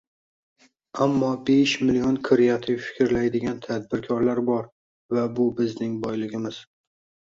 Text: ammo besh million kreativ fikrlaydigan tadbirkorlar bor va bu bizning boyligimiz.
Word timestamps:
ammo 1.05 1.29
besh 1.49 1.73
million 1.89 2.17
kreativ 2.29 2.81
fikrlaydigan 2.87 3.63
tadbirkorlar 3.69 4.45
bor 4.51 4.69
va 5.17 5.31
bu 5.41 5.51
bizning 5.63 5.99
boyligimiz. 6.05 6.65